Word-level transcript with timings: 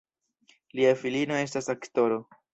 Lia 0.79 0.95
filino 1.03 1.39
estas 1.43 1.71
aktoro. 1.77 2.21